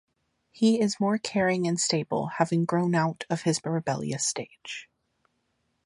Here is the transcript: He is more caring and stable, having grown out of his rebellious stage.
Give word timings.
He 0.49 0.79
is 0.81 0.99
more 0.99 1.19
caring 1.19 1.67
and 1.67 1.79
stable, 1.79 2.25
having 2.39 2.65
grown 2.65 2.95
out 2.95 3.23
of 3.29 3.43
his 3.43 3.61
rebellious 3.63 4.25
stage. 4.27 4.89